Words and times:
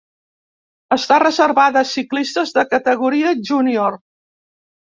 Està 0.95 1.17
reservada 1.23 1.83
a 1.85 1.87
ciclistes 1.91 2.55
de 2.57 2.65
categoria 2.73 3.37
júnior. 3.53 4.03